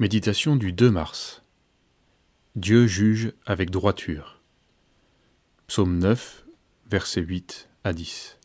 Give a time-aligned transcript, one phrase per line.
[0.00, 1.42] Méditation du 2 mars.
[2.54, 4.40] Dieu juge avec droiture.
[5.66, 6.46] Psaume 9,
[6.88, 8.38] versets 8 à 10.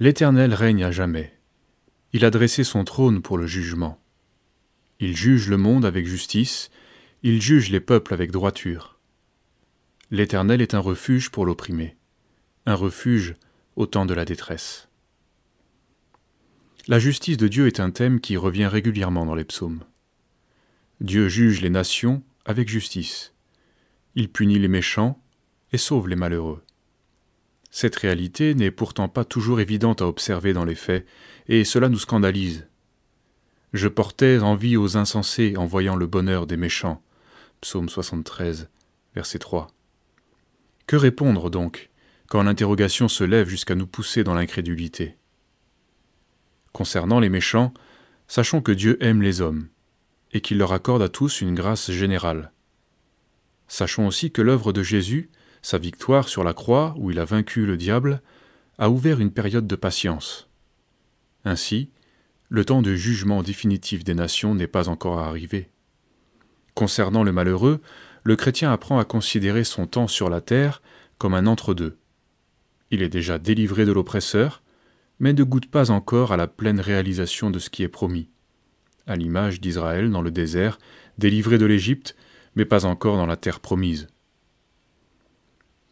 [0.00, 1.38] L'Éternel règne à jamais.
[2.12, 4.02] Il a dressé son trône pour le jugement.
[4.98, 6.72] Il juge le monde avec justice,
[7.22, 8.98] il juge les peuples avec droiture.
[10.10, 11.96] L'Éternel est un refuge pour l'opprimé,
[12.66, 13.36] un refuge
[13.76, 14.88] au temps de la détresse.
[16.88, 19.84] La justice de Dieu est un thème qui revient régulièrement dans les psaumes.
[21.00, 23.34] Dieu juge les nations avec justice.
[24.16, 25.22] Il punit les méchants
[25.72, 26.60] et sauve les malheureux.
[27.70, 31.06] Cette réalité n'est pourtant pas toujours évidente à observer dans les faits,
[31.46, 32.66] et cela nous scandalise.
[33.72, 37.00] Je portais envie aux insensés en voyant le bonheur des méchants.
[37.60, 38.68] Psaume 73,
[39.14, 39.68] verset 3.
[40.88, 41.90] Que répondre donc
[42.28, 45.16] quand l'interrogation se lève jusqu'à nous pousser dans l'incrédulité?
[46.82, 47.72] Concernant les méchants,
[48.26, 49.68] sachons que Dieu aime les hommes,
[50.32, 52.50] et qu'il leur accorde à tous une grâce générale.
[53.68, 55.30] Sachons aussi que l'œuvre de Jésus,
[55.62, 58.20] sa victoire sur la croix où il a vaincu le diable,
[58.78, 60.48] a ouvert une période de patience.
[61.44, 61.88] Ainsi,
[62.48, 65.70] le temps de jugement définitif des nations n'est pas encore arrivé.
[66.74, 67.80] Concernant le malheureux,
[68.24, 70.82] le chrétien apprend à considérer son temps sur la terre
[71.18, 71.96] comme un entre-deux.
[72.90, 74.64] Il est déjà délivré de l'oppresseur,
[75.22, 78.28] mais ne goûte pas encore à la pleine réalisation de ce qui est promis,
[79.06, 80.80] à l'image d'Israël dans le désert,
[81.16, 82.16] délivré de l'Égypte,
[82.56, 84.08] mais pas encore dans la terre promise.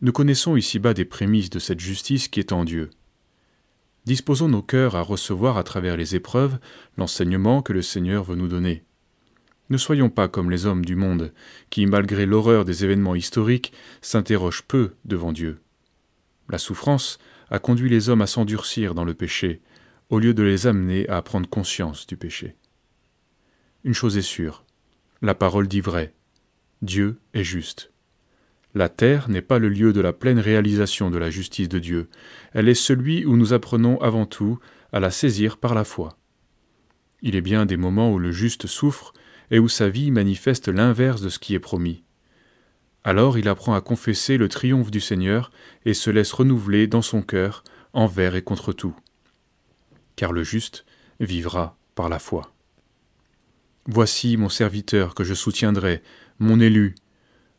[0.00, 2.88] Nous connaissons ici-bas des prémices de cette justice qui est en Dieu.
[4.06, 6.58] Disposons nos cœurs à recevoir à travers les épreuves
[6.96, 8.82] l'enseignement que le Seigneur veut nous donner.
[9.68, 11.34] Ne soyons pas comme les hommes du monde,
[11.68, 15.60] qui, malgré l'horreur des événements historiques, s'interrogent peu devant Dieu.
[16.48, 17.18] La souffrance
[17.50, 19.60] a conduit les hommes à s'endurcir dans le péché,
[20.08, 22.56] au lieu de les amener à prendre conscience du péché.
[23.84, 24.64] Une chose est sûre,
[25.20, 26.14] la parole dit vrai,
[26.82, 27.92] Dieu est juste.
[28.74, 32.08] La terre n'est pas le lieu de la pleine réalisation de la justice de Dieu,
[32.52, 34.58] elle est celui où nous apprenons avant tout
[34.92, 36.18] à la saisir par la foi.
[37.20, 39.12] Il est bien des moments où le juste souffre
[39.50, 42.04] et où sa vie manifeste l'inverse de ce qui est promis.
[43.08, 45.50] Alors il apprend à confesser le triomphe du Seigneur
[45.86, 47.64] et se laisse renouveler dans son cœur
[47.94, 48.94] envers et contre tout.
[50.14, 50.84] Car le juste
[51.18, 52.52] vivra par la foi.
[53.86, 56.02] Voici mon serviteur que je soutiendrai,
[56.38, 56.96] mon élu,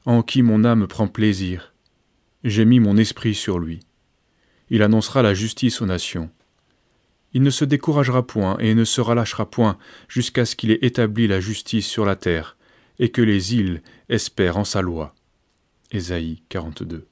[0.05, 1.73] en qui mon âme prend plaisir.
[2.43, 3.79] J'ai mis mon esprit sur lui.
[4.69, 6.29] Il annoncera la justice aux nations.
[7.33, 9.79] Il ne se découragera point et ne se relâchera point
[10.09, 12.55] jusqu'à ce qu'il ait établi la justice sur la terre,
[12.99, 15.15] et que les îles espèrent en sa loi.
[15.91, 17.08] Ésaïe 42.